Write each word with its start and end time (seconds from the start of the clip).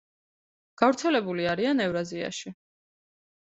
გავრცელებული 0.83 1.47
არიან 1.53 1.87
ევრაზიაში. 1.87 2.59